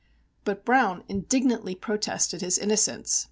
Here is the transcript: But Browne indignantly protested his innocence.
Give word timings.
But 0.45 0.65
Browne 0.65 1.03
indignantly 1.07 1.75
protested 1.75 2.41
his 2.41 2.57
innocence. 2.57 3.19